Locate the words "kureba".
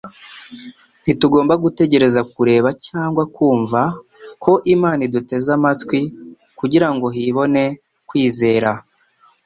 2.33-2.69